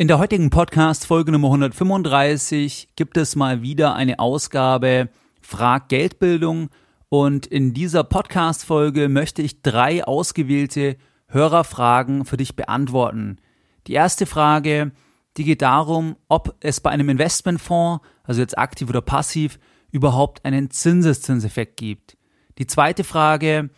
[0.00, 5.10] In der heutigen Podcast Folge Nummer 135 gibt es mal wieder eine Ausgabe
[5.42, 6.70] Frag Geldbildung
[7.10, 13.40] und in dieser Podcast Folge möchte ich drei ausgewählte Hörerfragen für dich beantworten.
[13.88, 14.92] Die erste Frage,
[15.36, 19.58] die geht darum, ob es bei einem Investmentfonds, also jetzt aktiv oder passiv,
[19.90, 22.16] überhaupt einen Zinseszinseffekt gibt.
[22.56, 23.68] Die zweite Frage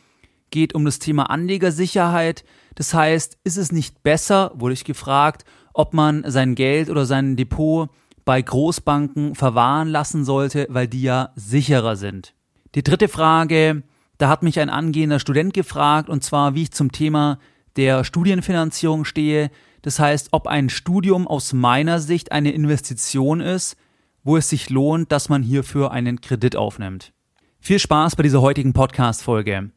[0.52, 2.45] geht um das Thema Anlegersicherheit.
[2.77, 5.45] Das heißt, ist es nicht besser, wurde ich gefragt,
[5.75, 7.89] ob man sein Geld oder sein Depot
[8.25, 12.35] bei Großbanken verwahren lassen sollte, weil die ja sicherer sind.
[12.75, 13.82] Die dritte Frage,
[14.18, 17.39] da hat mich ein angehender Student gefragt, und zwar, wie ich zum Thema
[17.77, 19.50] der Studienfinanzierung stehe.
[19.82, 23.77] Das heißt, ob ein Studium aus meiner Sicht eine Investition ist,
[24.22, 27.13] wo es sich lohnt, dass man hierfür einen Kredit aufnimmt.
[27.58, 29.71] Viel Spaß bei dieser heutigen Podcast-Folge.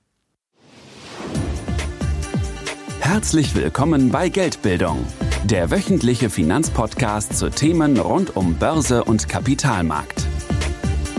[2.99, 5.05] Herzlich willkommen bei Geldbildung
[5.45, 10.25] der wöchentliche Finanzpodcast zu Themen rund um Börse und Kapitalmarkt.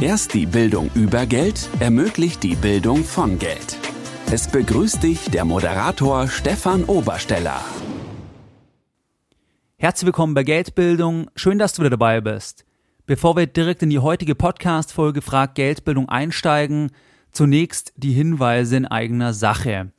[0.01, 3.79] Erst die Bildung über Geld ermöglicht die Bildung von Geld.
[4.33, 7.61] Es begrüßt dich der Moderator Stefan Obersteller.
[9.77, 11.31] Herzlich willkommen bei Geldbildung.
[11.37, 12.65] Schön, dass du wieder dabei bist.
[13.07, 16.91] Bevor wir direkt in die heutige Podcast-Folge Frag Geldbildung einsteigen,
[17.31, 19.93] zunächst die Hinweise in eigener Sache.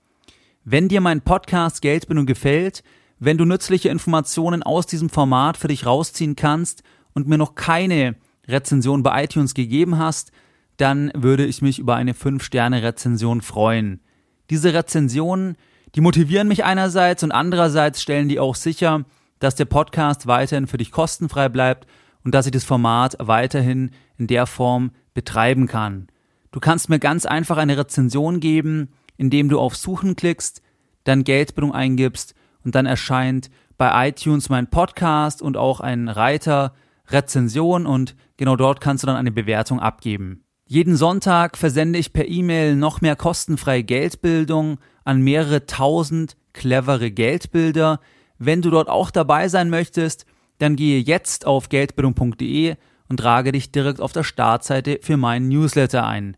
[0.66, 2.84] Wenn dir mein Podcast Geldbildung gefällt,
[3.20, 8.16] wenn du nützliche Informationen aus diesem Format für dich rausziehen kannst und mir noch keine
[8.48, 10.32] Rezension bei iTunes gegeben hast,
[10.78, 14.02] dann würde ich mich über eine 5-Sterne-Rezension freuen.
[14.50, 15.58] Diese Rezensionen,
[15.96, 19.04] die motivieren mich einerseits und andererseits stellen die auch sicher,
[19.40, 21.88] dass der Podcast weiterhin für dich kostenfrei bleibt
[22.24, 26.08] und dass ich das Format weiterhin in der Form betreiben kann.
[26.52, 30.62] Du kannst mir ganz einfach eine Rezension geben, indem du auf Suchen klickst,
[31.04, 32.36] dann Geldbildung eingibst
[32.68, 36.74] und dann erscheint bei iTunes mein Podcast und auch ein Reiter
[37.08, 40.44] Rezension und genau dort kannst du dann eine Bewertung abgeben.
[40.66, 48.02] Jeden Sonntag versende ich per E-Mail noch mehr kostenfreie Geldbildung an mehrere tausend clevere Geldbilder.
[48.38, 50.26] Wenn du dort auch dabei sein möchtest,
[50.58, 52.76] dann gehe jetzt auf geldbildung.de
[53.08, 56.36] und trage dich direkt auf der Startseite für meinen Newsletter ein.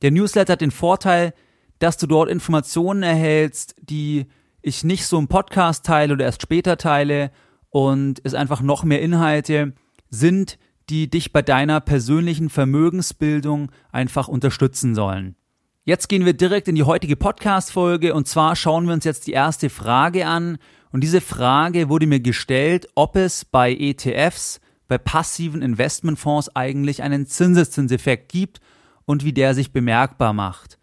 [0.00, 1.34] Der Newsletter hat den Vorteil,
[1.80, 4.24] dass du dort Informationen erhältst, die
[4.66, 7.30] ich nicht so im Podcast teile oder erst später teile
[7.70, 9.74] und es einfach noch mehr Inhalte
[10.10, 10.58] sind,
[10.90, 15.36] die dich bei deiner persönlichen Vermögensbildung einfach unterstützen sollen.
[15.84, 19.32] Jetzt gehen wir direkt in die heutige Podcast-Folge und zwar schauen wir uns jetzt die
[19.32, 20.58] erste Frage an.
[20.90, 27.26] Und diese Frage wurde mir gestellt, ob es bei ETFs, bei passiven Investmentfonds eigentlich einen
[27.26, 28.60] Zinseszinseffekt gibt
[29.04, 30.76] und wie der sich bemerkbar macht.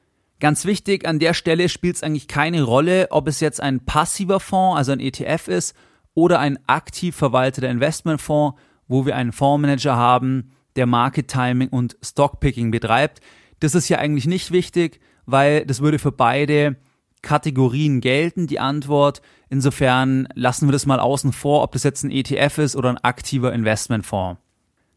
[0.44, 4.42] Ganz wichtig, an der Stelle spielt es eigentlich keine Rolle, ob es jetzt ein passiver
[4.42, 5.74] Fonds, also ein ETF ist,
[6.16, 8.60] oder ein aktiv verwalteter Investmentfonds,
[8.90, 13.22] wo wir einen Fondsmanager haben, der Market Timing und Stockpicking betreibt.
[13.62, 16.76] Das ist ja eigentlich nicht wichtig, weil das würde für beide
[17.22, 19.22] Kategorien gelten, die Antwort.
[19.50, 22.98] Insofern lassen wir das mal außen vor, ob das jetzt ein ETF ist oder ein
[22.98, 24.42] aktiver Investmentfonds.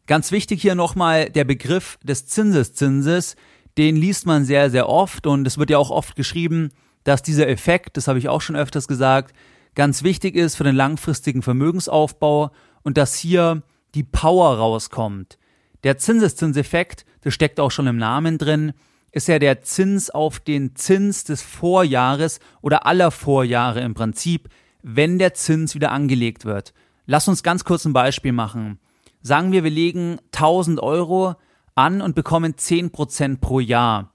[0.07, 3.37] Ganz wichtig hier nochmal der Begriff des Zinseszinses
[3.77, 6.69] den liest man sehr, sehr oft und es wird ja auch oft geschrieben,
[7.03, 9.33] dass dieser Effekt, das habe ich auch schon öfters gesagt,
[9.75, 12.51] ganz wichtig ist für den langfristigen Vermögensaufbau
[12.83, 13.61] und dass hier
[13.95, 15.37] die Power rauskommt.
[15.83, 18.73] Der Zinseszinseffekt, das steckt auch schon im Namen drin,
[19.11, 24.49] ist ja der Zins auf den Zins des Vorjahres oder aller Vorjahre im Prinzip,
[24.81, 26.73] wenn der Zins wieder angelegt wird.
[27.05, 28.79] Lass uns ganz kurz ein Beispiel machen.
[29.21, 31.35] Sagen wir, wir legen 1000 Euro
[31.77, 34.11] an und bekommen 10% pro Jahr.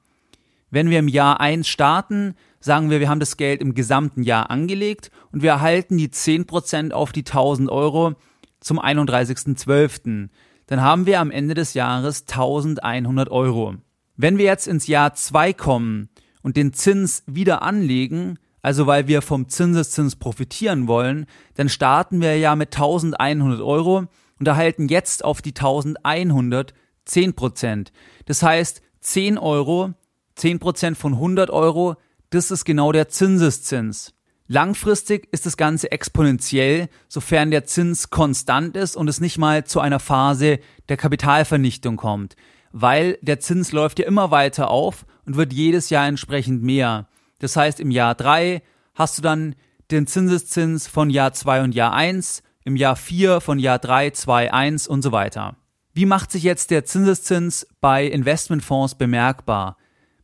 [0.71, 4.50] Wenn wir im Jahr 1 starten, sagen wir, wir haben das Geld im gesamten Jahr
[4.50, 8.15] angelegt und wir erhalten die 10% auf die 1000 Euro
[8.61, 10.28] zum 31.12.
[10.67, 13.75] Dann haben wir am Ende des Jahres 1100 Euro.
[14.17, 16.09] Wenn wir jetzt ins Jahr 2 kommen
[16.43, 22.39] und den Zins wieder anlegen, also weil wir vom Zinseszins profitieren wollen, dann starten wir
[22.39, 24.05] ja mit 1100 Euro
[24.38, 26.73] und erhalten jetzt auf die 1100
[27.04, 27.93] 10 Prozent.
[28.26, 29.94] Das heißt, 10 Euro,
[30.37, 31.96] 10 Prozent von 100 Euro,
[32.31, 34.14] das ist genau der Zinseszins.
[34.49, 39.81] Langfristig ist das Ganze exponentiell, sofern der Zins konstant ist und es nicht mal zu
[39.81, 40.58] einer Phase
[40.88, 42.37] der Kapitalvernichtung kommt,
[42.70, 47.08] weil der Zins läuft ja immer weiter auf und wird jedes Jahr entsprechend mehr.
[47.38, 48.62] Das heißt, im Jahr 3
[48.94, 49.55] hast du dann
[49.90, 54.52] den Zinseszins von Jahr 2 und Jahr 1, im Jahr 4 von Jahr 3, 2,
[54.52, 55.56] 1 und so weiter.
[55.94, 59.77] Wie macht sich jetzt der Zinseszins bei Investmentfonds bemerkbar?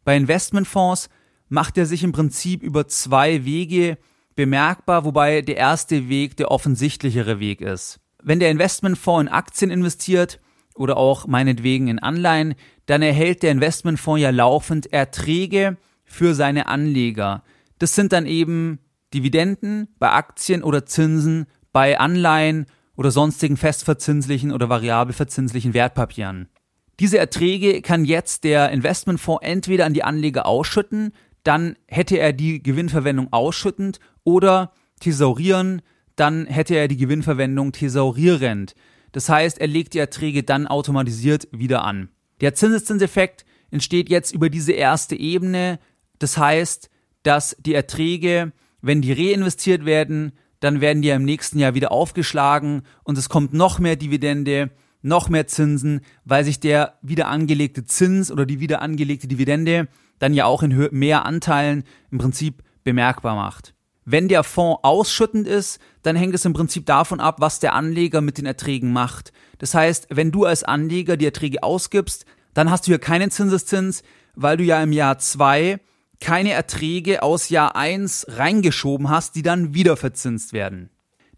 [0.04, 1.10] Bei Investmentfonds
[1.48, 3.98] macht er sich im Prinzip über zwei Wege
[4.34, 8.00] bemerkbar, wobei der erste Weg der offensichtlichere Weg ist.
[8.22, 10.40] wenn der Investmentfonds in Aktien investiert
[10.74, 12.54] oder auch meinetwegen in Anleihen,
[12.86, 17.44] dann erhält der Investmentfonds ja laufend Erträge für seine Anleger.
[17.78, 18.80] Das sind dann eben
[19.14, 22.66] Dividenden bei Aktien oder Zinsen bei Anleihen
[22.98, 26.48] oder sonstigen festverzinslichen oder variabelverzinslichen Wertpapieren.
[26.98, 31.12] Diese Erträge kann jetzt der Investmentfonds entweder an die Anleger ausschütten,
[31.44, 35.80] dann hätte er die Gewinnverwendung ausschüttend oder thesaurieren,
[36.16, 38.74] dann hätte er die Gewinnverwendung thesaurierend.
[39.12, 42.08] Das heißt, er legt die Erträge dann automatisiert wieder an.
[42.40, 45.78] Der Zinseszinseffekt entsteht jetzt über diese erste Ebene.
[46.18, 46.90] Das heißt,
[47.22, 51.92] dass die Erträge, wenn die reinvestiert werden, dann werden die ja im nächsten Jahr wieder
[51.92, 54.70] aufgeschlagen und es kommt noch mehr Dividende,
[55.02, 59.88] noch mehr Zinsen, weil sich der wieder angelegte Zins oder die wieder angelegte Dividende
[60.18, 63.74] dann ja auch in mehr Anteilen im Prinzip bemerkbar macht.
[64.04, 68.20] Wenn der Fonds ausschüttend ist, dann hängt es im Prinzip davon ab, was der Anleger
[68.20, 69.32] mit den Erträgen macht.
[69.58, 72.24] Das heißt, wenn du als Anleger die Erträge ausgibst,
[72.54, 74.02] dann hast du hier keinen Zinseszins,
[74.34, 75.78] weil du ja im Jahr zwei
[76.20, 80.90] keine Erträge aus Jahr eins reingeschoben hast, die dann wieder verzinst werden.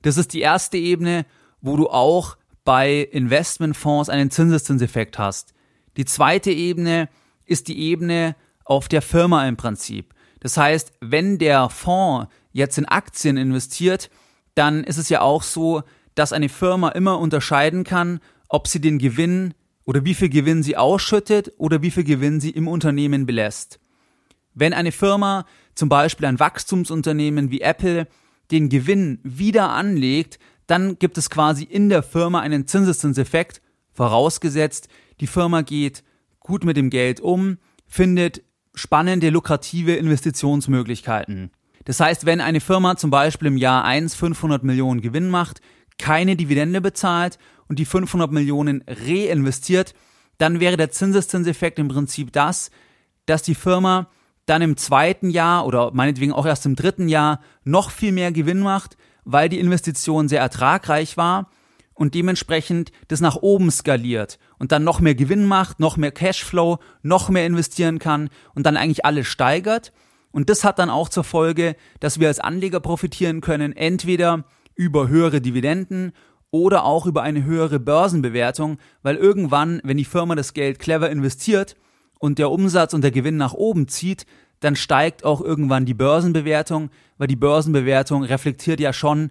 [0.02, 1.26] Das ist die erste Ebene,
[1.60, 5.54] wo du auch bei Investmentfonds einen Zinseszinseffekt hast.
[5.96, 7.08] Die zweite Ebene
[7.44, 10.14] ist die Ebene auf der Firma im Prinzip.
[10.40, 14.10] Das heißt, wenn der Fonds jetzt in Aktien investiert,
[14.54, 15.82] dann ist es ja auch so,
[16.14, 19.54] dass eine Firma immer unterscheiden kann, ob sie den Gewinn
[19.84, 23.79] oder wie viel Gewinn sie ausschüttet oder wie viel Gewinn sie im Unternehmen belässt.
[24.60, 28.06] Wenn eine Firma, zum Beispiel ein Wachstumsunternehmen wie Apple,
[28.50, 33.62] den Gewinn wieder anlegt, dann gibt es quasi in der Firma einen Zinseszinseffekt,
[33.92, 34.88] vorausgesetzt,
[35.20, 36.04] die Firma geht
[36.40, 38.42] gut mit dem Geld um, findet
[38.74, 41.50] spannende, lukrative Investitionsmöglichkeiten.
[41.86, 45.62] Das heißt, wenn eine Firma zum Beispiel im Jahr 1 500 Millionen Gewinn macht,
[45.98, 49.94] keine Dividende bezahlt und die 500 Millionen reinvestiert,
[50.36, 52.70] dann wäre der Zinseszinseffekt im Prinzip das,
[53.24, 54.10] dass die Firma
[54.46, 58.60] dann im zweiten Jahr oder meinetwegen auch erst im dritten Jahr noch viel mehr Gewinn
[58.60, 61.50] macht, weil die Investition sehr ertragreich war
[61.94, 66.78] und dementsprechend das nach oben skaliert und dann noch mehr Gewinn macht, noch mehr Cashflow,
[67.02, 69.92] noch mehr investieren kann und dann eigentlich alles steigert.
[70.32, 74.44] Und das hat dann auch zur Folge, dass wir als Anleger profitieren können, entweder
[74.74, 76.12] über höhere Dividenden
[76.50, 81.76] oder auch über eine höhere Börsenbewertung, weil irgendwann, wenn die Firma das Geld clever investiert
[82.20, 84.26] und der Umsatz und der Gewinn nach oben zieht,
[84.60, 89.30] dann steigt auch irgendwann die Börsenbewertung, weil die Börsenbewertung reflektiert ja schon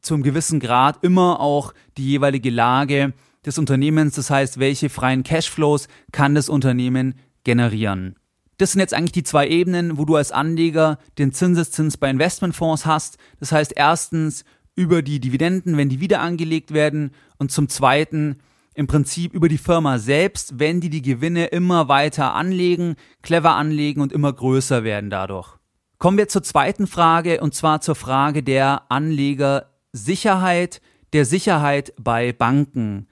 [0.00, 3.12] zum gewissen Grad immer auch die jeweilige Lage
[3.44, 7.14] des Unternehmens, das heißt, welche freien Cashflows kann das Unternehmen
[7.44, 8.16] generieren.
[8.56, 12.84] Das sind jetzt eigentlich die zwei Ebenen, wo du als Anleger den Zinseszins bei Investmentfonds
[12.84, 13.16] hast.
[13.38, 14.44] Das heißt erstens
[14.74, 18.38] über die Dividenden, wenn die wieder angelegt werden und zum zweiten
[18.80, 24.00] im Prinzip über die Firma selbst, wenn die die Gewinne immer weiter anlegen, clever anlegen
[24.00, 25.58] und immer größer werden dadurch.
[25.98, 30.80] Kommen wir zur zweiten Frage und zwar zur Frage der Anlegersicherheit,
[31.12, 33.06] der Sicherheit bei Banken.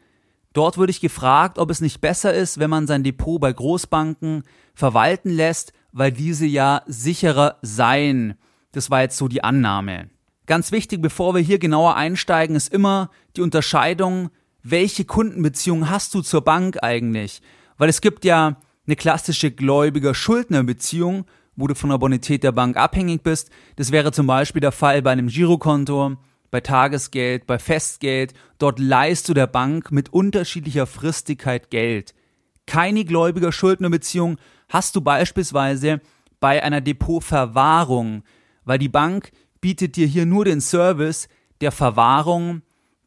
[0.55, 4.45] Dort wurde ich gefragt, ob es nicht besser ist, wenn man sein Depot bei Großbanken
[4.75, 8.39] verwalten lässt, weil diese ja sicherer seien.
[8.73, 10.09] Das war jetzt so die Annahme.
[10.47, 14.31] Ganz wichtig, bevor wir hier genauer einsteigen, ist immer die Unterscheidung,
[14.71, 17.41] welche Kundenbeziehung hast du zur Bank eigentlich?
[17.77, 18.57] Weil es gibt ja
[18.87, 21.25] eine klassische Gläubiger-Schuldner-Beziehung,
[21.57, 23.51] wo du von der Bonität der Bank abhängig bist.
[23.77, 26.17] Das wäre zum Beispiel der Fall bei einem Girokonto,
[26.51, 28.33] bei Tagesgeld, bei Festgeld.
[28.59, 32.15] Dort leihst du der Bank mit unterschiedlicher Fristigkeit Geld.
[32.67, 36.01] Keine Gläubiger-Schuldner-Beziehung hast du beispielsweise
[36.41, 38.23] bei einer Depotverwahrung,
[38.65, 41.29] weil die Bank bietet dir hier nur den Service
[41.61, 42.63] der Verwahrung,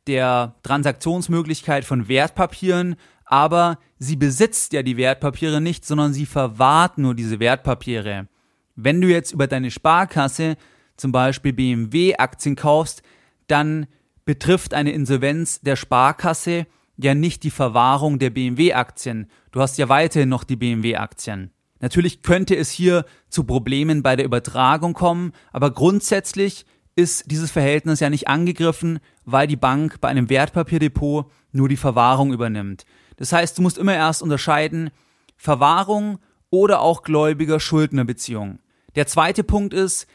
[0.08, 7.15] der Transaktionsmöglichkeit von Wertpapieren, aber sie besitzt ja die Wertpapiere nicht, sondern sie verwahrt nur
[7.15, 8.27] diese Wertpapiere.
[8.75, 10.58] Wenn du jetzt über deine Sparkasse
[10.98, 13.03] zum Beispiel BMW-Aktien kaufst,
[13.48, 13.88] dann
[14.25, 16.67] betrifft eine Insolvenz der Sparkasse
[16.98, 19.27] ja nicht die Verwahrung der BMW-Aktien.
[19.51, 21.51] Du hast ja weiterhin noch die BMW-Aktien.
[21.79, 26.65] Natürlich könnte es hier zu Problemen bei der Übertragung kommen, aber grundsätzlich
[26.96, 32.34] ist dieses Verhältnis ja nicht angegriffen, weil die Bank bei einem Wertpapierdepot nur die Verwahrung
[32.34, 32.86] übernimmt.
[33.18, 34.90] Das heißt, du musst immer erst unterscheiden
[35.38, 36.20] Verwahrung
[36.50, 38.60] oder auch gläubiger Schuldnerbeziehung.
[38.96, 40.08] Der zweite Punkt ist,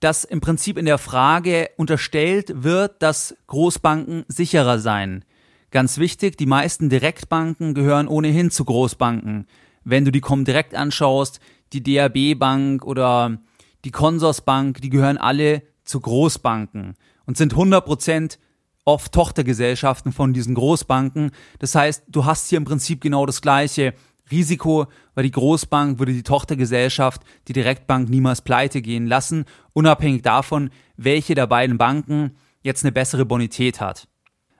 [0.00, 5.24] dass im Prinzip in der Frage unterstellt wird, dass Großbanken sicherer seien.
[5.70, 9.46] Ganz wichtig, die meisten Direktbanken gehören ohnehin zu Großbanken.
[9.82, 11.40] Wenn du die Comdirect anschaust,
[11.72, 13.38] die DAB Bank oder
[13.84, 16.94] die Consorsbank, die gehören alle zu Großbanken
[17.26, 18.38] und sind 100%
[18.84, 21.30] oft Tochtergesellschaften von diesen Großbanken.
[21.58, 23.94] Das heißt, du hast hier im Prinzip genau das gleiche
[24.30, 30.70] Risiko, weil die Großbank würde die Tochtergesellschaft, die Direktbank niemals pleite gehen lassen, unabhängig davon,
[30.96, 34.08] welche der beiden Banken jetzt eine bessere Bonität hat.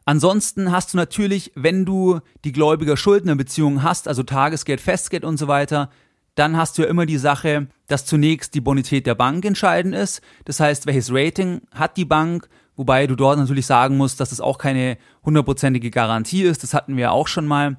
[0.06, 5.88] Ansonsten hast du natürlich, wenn du die Gläubiger-Schuldner-Beziehung hast, also Tagesgeld, Festgeld und so weiter,
[6.34, 10.20] dann hast du ja immer die Sache, dass zunächst die Bonität der Bank entscheidend ist.
[10.44, 12.48] Das heißt, welches Rating hat die Bank?
[12.76, 16.62] Wobei du dort natürlich sagen musst, dass es auch keine hundertprozentige Garantie ist.
[16.62, 17.76] Das hatten wir ja auch schon mal.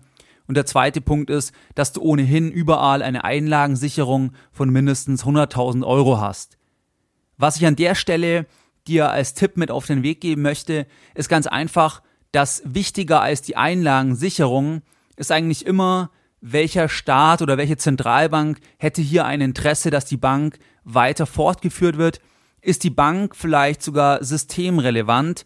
[0.47, 6.21] Und der zweite Punkt ist, dass du ohnehin überall eine Einlagensicherung von mindestens 100.000 Euro
[6.21, 6.57] hast.
[7.37, 8.45] Was ich an der Stelle
[8.87, 10.85] dir als Tipp mit auf den Weg geben möchte,
[11.15, 14.81] ist ganz einfach, dass wichtiger als die Einlagensicherung
[15.17, 16.11] ist eigentlich immer,
[16.47, 22.21] welcher Staat oder welche Zentralbank hätte hier ein Interesse, dass die Bank weiter fortgeführt wird.
[22.61, 25.43] Ist die Bank vielleicht sogar systemrelevant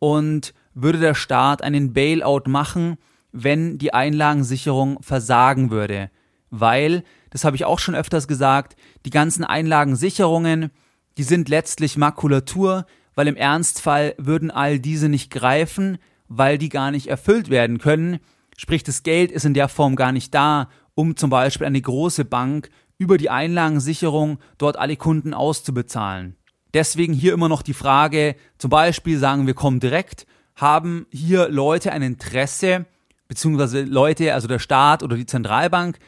[0.00, 2.96] und würde der Staat einen Bailout machen,
[3.30, 6.10] wenn die Einlagensicherung versagen würde?
[6.50, 8.74] Weil, das habe ich auch schon öfters gesagt,
[9.06, 10.72] die ganzen Einlagensicherungen,
[11.16, 16.90] die sind letztlich Makulatur, weil im Ernstfall würden all diese nicht greifen, weil die gar
[16.90, 18.18] nicht erfüllt werden können.
[18.60, 22.26] Sprich, das Geld ist in der Form gar nicht da, um zum Beispiel eine große
[22.26, 26.36] Bank über die Einlagensicherung dort alle Kunden auszubezahlen.
[26.74, 30.26] Deswegen hier immer noch die Frage, zum Beispiel sagen wir kommen direkt,
[30.56, 32.84] haben hier Leute ein Interesse,
[33.28, 35.98] beziehungsweise Leute, also der Staat oder die Zentralbank,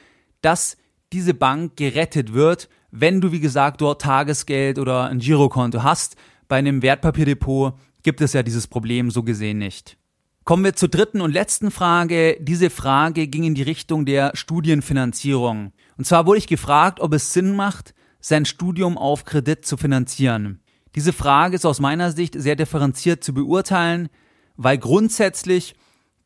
[0.43, 0.77] dass
[1.11, 6.17] diese Bank gerettet wird, wenn du, wie gesagt, dort Tagesgeld oder ein Girokonto hast.
[6.49, 9.97] Bei einem Wertpapierdepot gibt es ja dieses Problem so gesehen nicht.
[10.45, 12.37] Kommen wir zur dritten und letzten Frage.
[12.41, 15.73] Diese Frage ging in die Richtung der Studienfinanzierung.
[15.97, 20.61] Und zwar wurde ich gefragt, ob es Sinn macht, sein Studium auf Kredit zu finanzieren.
[20.97, 24.09] Diese Frage ist aus meiner Sicht sehr differenziert zu beurteilen,
[24.57, 25.77] weil grundsätzlich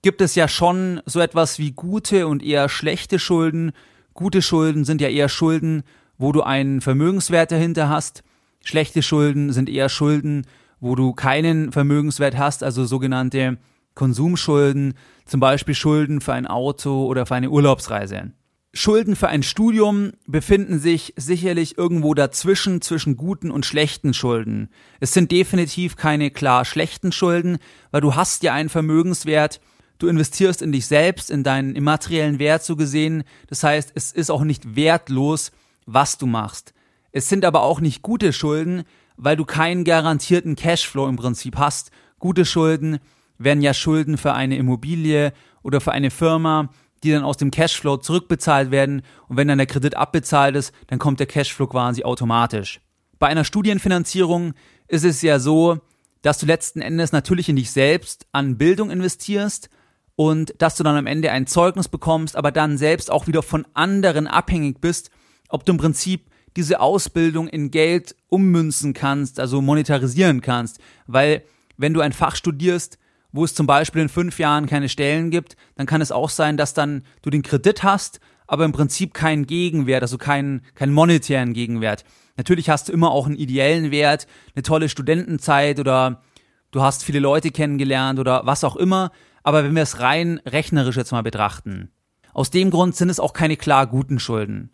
[0.01, 3.73] gibt es ja schon so etwas wie gute und eher schlechte Schulden.
[4.15, 5.83] Gute Schulden sind ja eher Schulden,
[6.17, 8.25] wo du einen Vermögenswert dahinter hast.
[8.65, 10.47] Schlechte Schulden sind eher Schulden,
[10.81, 13.59] wo du keinen Vermögenswert hast, also sogenannte
[13.97, 18.31] Konsumschulden, zum Beispiel Schulden für ein Auto oder für eine Urlaubsreise.
[18.73, 24.69] Schulden für ein Studium befinden sich sicherlich irgendwo dazwischen, zwischen guten und schlechten Schulden.
[25.01, 27.57] Es sind definitiv keine klar schlechten Schulden,
[27.91, 29.63] weil du hast ja einen Vermögenswert,
[29.99, 33.25] du investierst in dich selbst, in deinen immateriellen Wert so gesehen.
[33.49, 35.53] Das heißt, es ist auch nicht wertlos,
[35.87, 36.75] was du machst.
[37.13, 38.85] Es sind aber auch nicht gute Schulden,
[39.17, 41.91] weil du keinen garantierten Cashflow im Prinzip hast.
[42.19, 42.99] Gute Schulden
[43.39, 46.71] wären ja Schulden für eine Immobilie oder für eine Firma,
[47.03, 50.99] die dann aus dem Cashflow zurückbezahlt werden und wenn dann der Kredit abbezahlt ist, dann
[50.99, 52.81] kommt der Cashflow quasi automatisch.
[53.19, 54.55] Bei einer Studienfinanzierung
[54.89, 55.79] ist es ja so,
[56.23, 59.71] dass du letzten Endes natürlich in dich selbst an Bildung investierst
[60.17, 63.67] und dass du dann am Ende ein Zeugnis bekommst, aber dann selbst auch wieder von
[63.75, 65.11] anderen abhängig bist,
[65.49, 70.81] ob du im Prinzip diese Ausbildung in Geld ummünzen kannst, also monetarisieren kannst.
[71.07, 71.43] Weil
[71.77, 72.99] wenn du ein Fach studierst,
[73.37, 76.57] wo es zum Beispiel in fünf Jahren keine Stellen gibt, dann kann es auch sein,
[76.57, 81.53] dass dann du den Kredit hast, aber im Prinzip keinen Gegenwert, also keinen, keinen monetären
[81.53, 82.05] Gegenwert.
[82.37, 86.23] Natürlich hast du immer auch einen ideellen Wert, eine tolle Studentenzeit oder
[86.71, 89.11] du hast viele Leute kennengelernt oder was auch immer,
[89.43, 91.91] aber wenn wir es rein rechnerisch jetzt mal betrachten,
[92.35, 94.71] aus dem Grund sind es auch keine klar guten Schulden.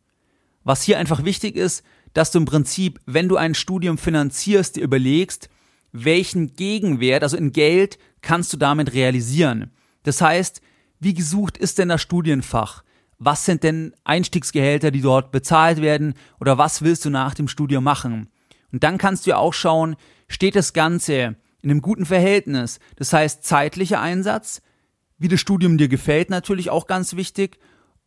[0.64, 4.82] Was hier einfach wichtig ist, dass du im Prinzip, wenn du ein Studium finanzierst, dir
[4.82, 5.48] überlegst,
[5.92, 9.70] welchen Gegenwert, also in Geld, kannst du damit realisieren.
[10.04, 10.60] Das heißt,
[11.00, 12.84] wie gesucht ist denn das Studienfach?
[13.18, 16.14] Was sind denn Einstiegsgehälter, die dort bezahlt werden?
[16.40, 18.28] Oder was willst du nach dem Studium machen?
[18.72, 19.96] Und dann kannst du ja auch schauen,
[20.28, 22.80] steht das Ganze in einem guten Verhältnis.
[22.96, 24.62] Das heißt, zeitlicher Einsatz,
[25.18, 27.58] wie das Studium dir gefällt, natürlich auch ganz wichtig.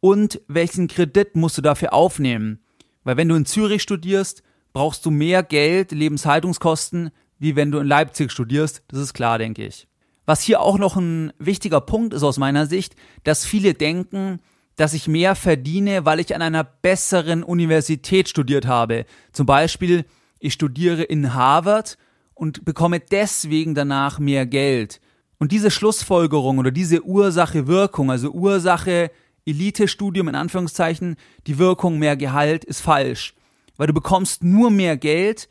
[0.02, 2.60] Und welchen Kredit musst du dafür aufnehmen?
[3.04, 4.44] Weil wenn du in Zürich studierst,
[4.74, 8.84] brauchst du mehr Geld, Lebenshaltungskosten, wie wenn du in Leipzig studierst.
[8.90, 9.88] Das ist klar, denke ich.
[10.26, 14.40] Was hier auch noch ein wichtiger Punkt ist aus meiner Sicht, dass viele denken,
[14.76, 19.06] dass ich mehr verdiene, weil ich an einer besseren Universität studiert habe.
[19.32, 20.06] Zum Beispiel,
[20.40, 21.98] ich studiere in Harvard
[22.34, 25.00] und bekomme deswegen danach mehr Geld.
[25.38, 29.12] Und diese Schlussfolgerung oder diese Ursache-Wirkung, also Ursache
[29.46, 31.18] Elite-Studium in Anführungszeichen,
[31.48, 33.36] die Wirkung mehr Gehalt ist falsch.
[33.78, 35.48] Weil du bekommst nur mehr Geld,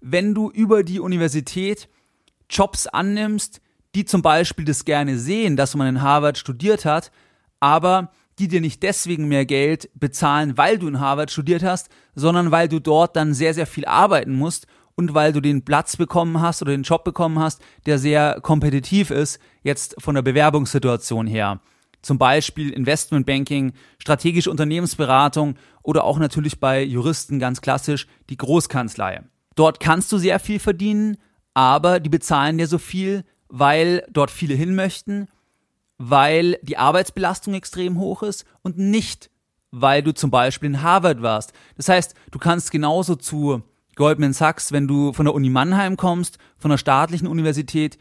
[0.00, 1.88] wenn du über die Universität
[2.50, 3.60] Jobs annimmst,
[3.94, 7.10] die zum Beispiel das gerne sehen, dass man in Harvard studiert hat,
[7.60, 12.50] aber die dir nicht deswegen mehr Geld bezahlen, weil du in Harvard studiert hast, sondern
[12.50, 16.40] weil du dort dann sehr, sehr viel arbeiten musst und weil du den Platz bekommen
[16.40, 21.60] hast oder den Job bekommen hast, der sehr kompetitiv ist, jetzt von der Bewerbungssituation her.
[22.02, 29.22] Zum Beispiel Investmentbanking, strategische Unternehmensberatung oder auch natürlich bei Juristen ganz klassisch die Großkanzlei.
[29.56, 31.16] Dort kannst du sehr viel verdienen,
[31.54, 35.28] aber die bezahlen dir so viel, weil dort viele hin möchten,
[35.98, 39.30] weil die Arbeitsbelastung extrem hoch ist und nicht,
[39.70, 41.52] weil du zum Beispiel in Harvard warst.
[41.76, 43.62] Das heißt, du kannst genauso zu
[43.96, 47.98] Goldman Sachs, wenn du von der Uni Mannheim kommst, von der staatlichen Universität,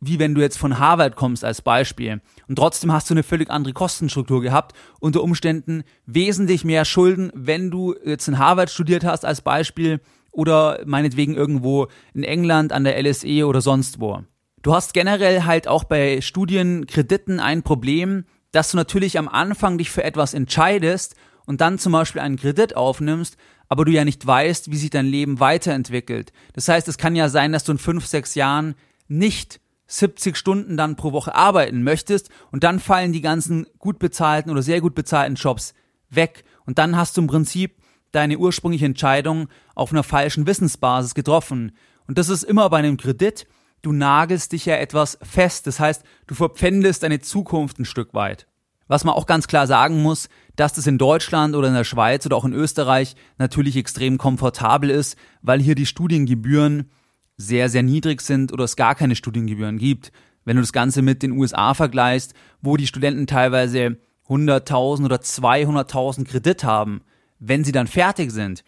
[0.00, 2.20] wie wenn du jetzt von Harvard kommst als Beispiel.
[2.48, 7.70] Und trotzdem hast du eine völlig andere Kostenstruktur gehabt, unter Umständen wesentlich mehr Schulden, wenn
[7.70, 10.00] du jetzt in Harvard studiert hast als Beispiel
[10.32, 14.22] oder meinetwegen irgendwo in England an der LSE oder sonst wo.
[14.66, 19.92] Du hast generell halt auch bei Studienkrediten ein Problem, dass du natürlich am Anfang dich
[19.92, 23.36] für etwas entscheidest und dann zum Beispiel einen Kredit aufnimmst,
[23.68, 26.32] aber du ja nicht weißt, wie sich dein Leben weiterentwickelt.
[26.52, 28.74] Das heißt, es kann ja sein, dass du in fünf, sechs Jahren
[29.06, 34.50] nicht 70 Stunden dann pro Woche arbeiten möchtest und dann fallen die ganzen gut bezahlten
[34.50, 35.74] oder sehr gut bezahlten Jobs
[36.10, 37.76] weg und dann hast du im Prinzip
[38.10, 39.46] deine ursprüngliche Entscheidung
[39.76, 41.70] auf einer falschen Wissensbasis getroffen.
[42.08, 43.46] Und das ist immer bei einem Kredit.
[43.82, 45.66] Du nagelst dich ja etwas fest.
[45.66, 48.46] Das heißt, du verpfändest deine Zukunft ein Stück weit.
[48.88, 52.24] Was man auch ganz klar sagen muss, dass das in Deutschland oder in der Schweiz
[52.24, 56.90] oder auch in Österreich natürlich extrem komfortabel ist, weil hier die Studiengebühren
[57.36, 60.12] sehr, sehr niedrig sind oder es gar keine Studiengebühren gibt.
[60.44, 66.24] Wenn du das Ganze mit den USA vergleichst, wo die Studenten teilweise 100.000 oder 200.000
[66.24, 67.02] Kredit haben,
[67.38, 68.64] wenn sie dann fertig sind,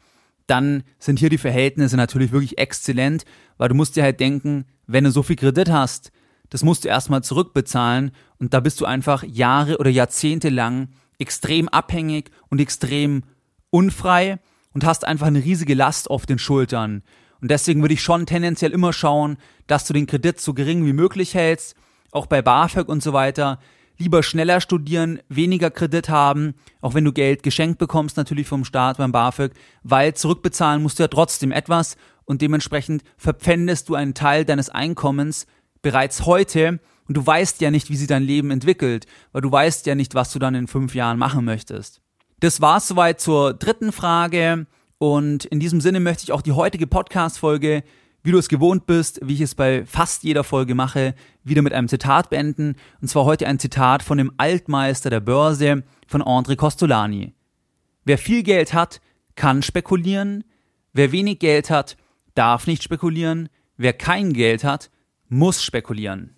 [0.48, 3.24] dann sind hier die Verhältnisse natürlich wirklich exzellent,
[3.56, 6.10] weil du musst dir halt denken, wenn du so viel Kredit hast,
[6.50, 10.88] das musst du erstmal zurückbezahlen und da bist du einfach Jahre oder Jahrzehnte lang
[11.18, 13.24] extrem abhängig und extrem
[13.70, 14.38] unfrei
[14.72, 17.02] und hast einfach eine riesige Last auf den Schultern.
[17.40, 19.36] Und deswegen würde ich schon tendenziell immer schauen,
[19.66, 21.76] dass du den Kredit so gering wie möglich hältst,
[22.10, 23.60] auch bei BAföG und so weiter.
[23.98, 28.98] Lieber schneller studieren, weniger Kredit haben, auch wenn du Geld geschenkt bekommst, natürlich vom Staat
[28.98, 34.44] beim BAföG, weil zurückbezahlen musst du ja trotzdem etwas und dementsprechend verpfändest du einen Teil
[34.44, 35.46] deines Einkommens
[35.82, 39.86] bereits heute und du weißt ja nicht, wie sich dein Leben entwickelt, weil du weißt
[39.86, 42.00] ja nicht, was du dann in fünf Jahren machen möchtest.
[42.40, 44.66] Das war's soweit zur dritten Frage.
[44.98, 47.82] Und in diesem Sinne möchte ich auch die heutige Podcast-Folge,
[48.22, 51.72] wie du es gewohnt bist, wie ich es bei fast jeder Folge mache, wieder mit
[51.72, 52.76] einem Zitat beenden.
[53.00, 57.34] Und zwar heute ein Zitat von dem Altmeister der Börse, von André Costolani.
[58.04, 59.00] Wer viel Geld hat,
[59.34, 60.44] kann spekulieren.
[60.92, 61.96] Wer wenig Geld hat,
[62.34, 63.48] darf nicht spekulieren.
[63.76, 64.90] Wer kein Geld hat,
[65.28, 66.34] muss spekulieren.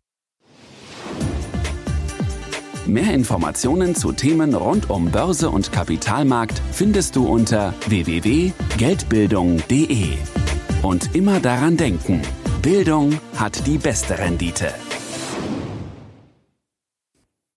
[2.87, 10.40] Mehr Informationen zu Themen rund um Börse und Kapitalmarkt findest du unter www.geldbildung.de.
[10.83, 12.23] Und immer daran denken,
[12.63, 14.73] Bildung hat die beste Rendite.